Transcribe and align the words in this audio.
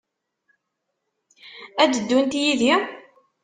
Ad 1.81 1.89
d-ddunt 1.91 2.33
yid-i? 2.41 2.75